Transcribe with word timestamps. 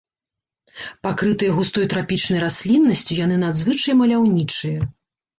Пакрытыя 1.07 1.51
густой 1.57 1.85
трапічнай 1.91 2.39
расліннасцю, 2.45 3.17
яны 3.25 3.35
надзвычай 3.43 3.93
маляўнічыя. 4.01 4.79